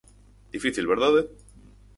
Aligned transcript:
Difícil, 0.55 0.91
verdade? 0.93 1.21